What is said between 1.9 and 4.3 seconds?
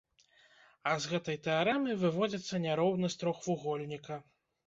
выводзіцца няроўнасць трохвугольніка.